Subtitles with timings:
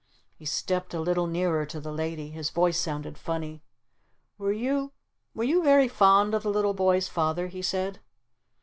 [0.33, 2.31] He stepped a little nearer to the Lady.
[2.31, 3.61] His voice sounded funny.
[4.39, 4.93] "Were you
[5.35, 7.99] were you very fond of the little boy's Father?" he said.